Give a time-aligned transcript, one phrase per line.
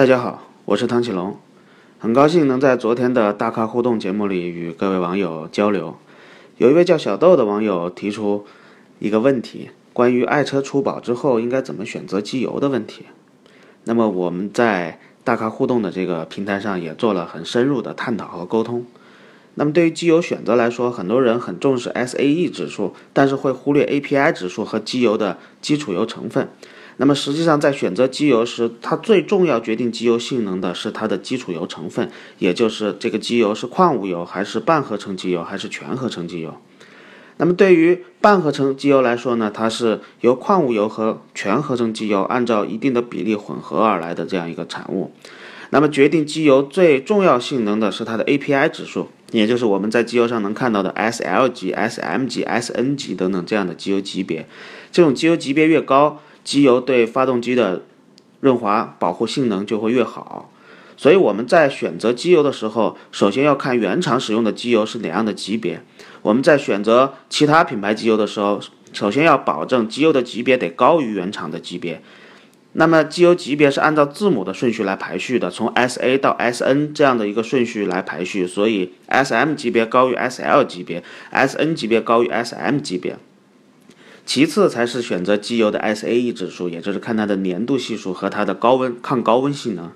[0.00, 1.36] 大家好，我是唐启龙，
[1.98, 5.94] 很高兴能在昨天的大咖互动节目里与各位网友交流。
[6.56, 8.46] 有一位叫小豆的网友提出
[8.98, 13.04] 一个问题，关于爱车出保之后应该怎么选择机油的问题。
[13.84, 18.86] 那么我们在大咖互动的这个平台上也做了很深入的探讨和沟通。
[19.56, 26.48] 那么对于机油选择来说，很多人很重视 SAE 指数，但是会忽略 API 指数和机油的基础油成分。
[27.00, 36.54] 那么实际上，在选择机油时，它最重要决定机油性能的是它的基础油成分，也就是这个机油是矿物油还是半合成机油还是全合成机油。
[37.38, 45.10] 那么对于半合成机油来说呢，它是由矿物油和全合成机油按照一定的比例混合而来的这样一个产物。
[45.70, 54.46] 那么决定机油最重要性能的是它的 API 指数，也就是我们在机油上能看到的 SL 级、SM 级、SN 级等等这样的机油级别。
[54.92, 57.82] 这种机油级别越高，机油对发动机的
[58.40, 60.50] 润滑保护性能就会越好，
[60.96, 65.82] 所以我们在选择机油的时候，首先要看原厂使用的机油是哪样的级别。
[66.22, 68.60] 我们在选择其他品牌机油的时候，
[68.92, 72.02] 首先要保证机油的级别得高于原厂的级别。
[72.72, 83.16] 那么机油级别是按照字母的顺序来排序的，从 SA 到 SN 这样的一个顺序来排序，所以 SM 级别高于 SL 级别，SN 级别高于 SM 级别。
[84.26, 89.90] 其次才是选择机油的 SAE 指数，也就是看它的粘度系数和它的高温抗高温性能。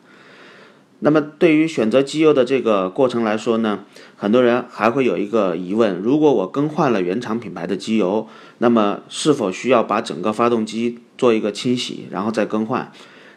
[1.01, 3.81] 那么对于选择机油的这个过程来说呢，
[4.17, 8.27] 很多人还会有一个疑问：如果我更换了原厂品牌的机油，
[8.59, 12.91] 那么是否需要把整个发动机做一个清洗，然后再更换？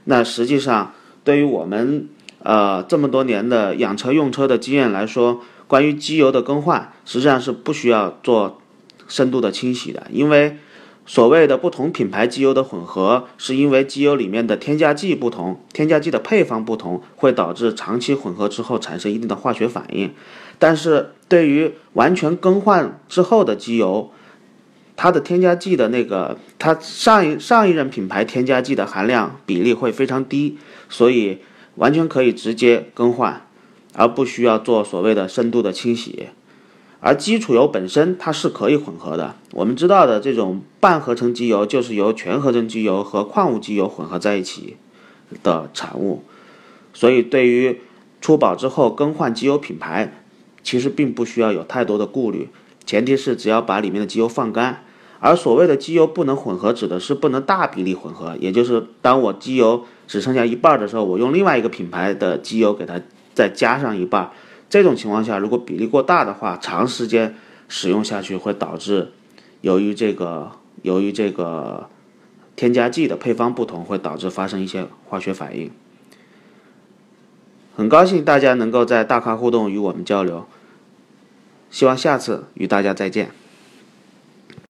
[0.06, 0.94] 那实际上，
[1.26, 2.08] 对于我们
[2.42, 8.62] 呃这么多年的养车用车的经验来说，关于机油的更换，实际上是不需要做
[9.10, 10.58] 深度的清洗的，因为。
[11.08, 20.11] 所谓的不同品牌机油的混合，是因为机油里面的添加剂不同，添加剂的配方不同，会导致长期混合之后产生一定的化学反应。
[20.59, 24.12] 但是对于完全更换之后的机油，
[24.97, 30.57] 它的添加剂的那个，它上一上一任品牌添加剂的含量比例会非常低，
[30.90, 31.38] 所以
[31.75, 33.47] 完全可以直接更换，
[33.94, 36.28] 而不需要做所谓的深度的清洗。
[37.00, 39.35] 而基础油本身它是可以混合的。
[39.52, 44.78] 我们知道的这种半合成机油，就是由全合成机油和矿物机油混合在一起
[45.44, 46.24] 的产物。
[46.94, 47.80] 所以，对于
[48.19, 50.24] 出保之后更换机油品牌，
[50.63, 52.50] 其实并不需要有太多的顾虑。
[52.85, 54.84] 前提是只要把里面的机油放干。
[55.19, 63.02] 而所谓的机油不能混合，指的是不能大比例混合，也就是当我机油只剩下一半的时候，我用另外一个品牌的机油给它
[63.34, 64.31] 再加上一半。
[64.69, 67.35] 这种情况下，如果比例过大的话，长时间
[67.69, 69.11] 使用下去会导致，
[69.61, 70.51] 由于这个
[70.81, 71.89] 由于这个
[72.55, 75.72] 添加剂的配方不同，会导致发生一些化学反应。
[77.75, 80.47] 很高兴大家能够在大咖互动与我们交流，
[81.69, 83.31] 希望下次与大家再见。